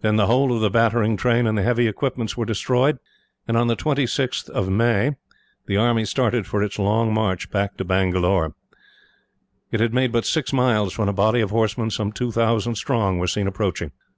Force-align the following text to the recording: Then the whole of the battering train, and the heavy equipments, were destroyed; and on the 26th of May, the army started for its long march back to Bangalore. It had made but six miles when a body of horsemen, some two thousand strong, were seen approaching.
Then 0.00 0.16
the 0.16 0.26
whole 0.26 0.52
of 0.52 0.60
the 0.60 0.68
battering 0.68 1.16
train, 1.16 1.46
and 1.46 1.56
the 1.56 1.62
heavy 1.62 1.86
equipments, 1.86 2.36
were 2.36 2.44
destroyed; 2.44 2.98
and 3.46 3.56
on 3.56 3.68
the 3.68 3.76
26th 3.76 4.48
of 4.48 4.68
May, 4.68 5.12
the 5.66 5.76
army 5.76 6.04
started 6.04 6.44
for 6.44 6.60
its 6.60 6.76
long 6.76 7.14
march 7.14 7.52
back 7.52 7.76
to 7.76 7.84
Bangalore. 7.84 8.56
It 9.70 9.78
had 9.78 9.94
made 9.94 10.10
but 10.10 10.26
six 10.26 10.52
miles 10.52 10.98
when 10.98 11.08
a 11.08 11.12
body 11.12 11.40
of 11.40 11.50
horsemen, 11.50 11.90
some 11.90 12.10
two 12.10 12.32
thousand 12.32 12.74
strong, 12.74 13.20
were 13.20 13.28
seen 13.28 13.46
approaching. 13.46 13.92